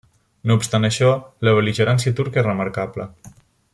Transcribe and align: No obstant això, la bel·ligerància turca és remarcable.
No 0.51 0.55
obstant 0.59 0.87
això, 0.87 1.11
la 1.47 1.53
bel·ligerància 1.57 2.17
turca 2.21 2.43
és 2.43 2.47
remarcable. 2.49 3.11